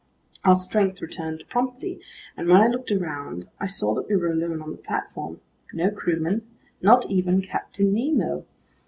[0.43, 2.01] Our strength returned promptly,
[2.35, 5.41] and when I looked around, I saw that we were alone on the platform.
[5.73, 6.41] No crewmen.
[6.81, 8.43] Not even Captain Nemo.